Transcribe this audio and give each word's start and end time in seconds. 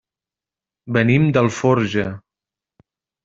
Venim 0.95 1.27
d'Alforja. 1.37 2.07